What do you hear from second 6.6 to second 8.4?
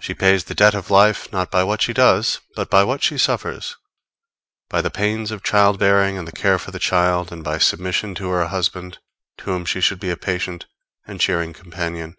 the child, and by submission to